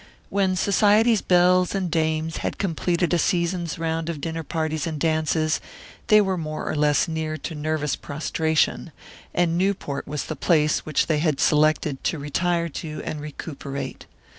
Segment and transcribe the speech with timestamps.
[0.31, 5.61] When Society's belles and dames had completed a season's round of dinner parties and dances,
[6.07, 8.91] they were more or less near to nervous prostration,
[9.31, 14.07] and Newport was the place which they had selected to retire to and recuperate.